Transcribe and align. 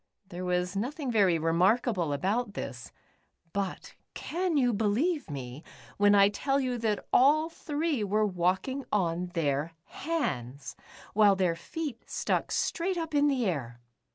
There 0.29 0.43
was 0.43 0.75
nothing 0.75 1.11
very 1.11 1.37
remarkable 1.37 2.11
about 2.11 2.55
this, 2.55 2.91
but 3.53 3.93
can 4.15 4.57
you 4.57 4.73
believe 4.73 5.29
me,, 5.29 5.63
w^hen 5.99 6.15
I 6.15 6.27
tell 6.29 6.59
you 6.59 6.79
that 6.79 7.05
all 7.13 7.49
three 7.51 8.03
were 8.03 8.25
walking 8.25 8.83
on. 8.91 9.27
their 9.35 9.73
hands, 9.85 10.75
while 11.13 11.35
their 11.35 11.55
feet 11.55 12.09
stuck 12.09 12.51
straight 12.51 12.97
up 12.97 13.13
in 13.13 13.27
the 13.27 13.45
air 13.45 13.79